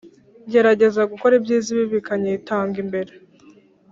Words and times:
ngerageza 0.47 1.01
gukora 1.11 1.33
ibyiza 1.39 1.67
ibibi 1.71 1.93
bikanyitanga 1.95 2.75
imbere 2.83 3.11